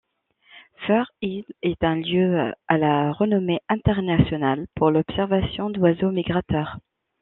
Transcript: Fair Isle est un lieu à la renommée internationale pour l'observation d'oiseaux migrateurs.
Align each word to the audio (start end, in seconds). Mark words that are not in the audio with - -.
Fair 0.87 1.05
Isle 1.21 1.45
est 1.61 1.83
un 1.83 1.93
lieu 1.95 2.55
à 2.67 2.77
la 2.79 3.11
renommée 3.11 3.59
internationale 3.69 4.65
pour 4.73 4.89
l'observation 4.89 5.69
d'oiseaux 5.69 6.09
migrateurs. 6.09 6.79